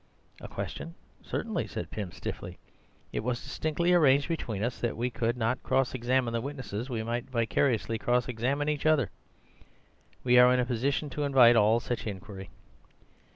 "A 0.39 0.47
question? 0.47 0.95
Certainly," 1.21 1.67
said 1.67 1.91
Pym 1.91 2.11
stiffly. 2.11 2.57
"It 3.13 3.19
was 3.19 3.43
distinctly 3.43 3.93
arranged 3.93 4.27
between 4.27 4.63
us 4.63 4.79
that 4.79 4.87
as 4.93 4.95
we 4.95 5.11
could 5.11 5.37
not 5.37 5.61
cross 5.61 5.93
examine 5.93 6.33
the 6.33 6.41
witnesses, 6.41 6.89
we 6.89 7.03
might 7.03 7.29
vicariously 7.29 7.99
cross 7.99 8.27
examine 8.27 8.67
each 8.67 8.87
other. 8.87 9.11
We 10.23 10.39
are 10.39 10.51
in 10.55 10.59
a 10.59 10.65
position 10.65 11.11
to 11.11 11.23
invite 11.23 11.55
all 11.55 11.79
such 11.79 12.07
inquiry." 12.07 12.49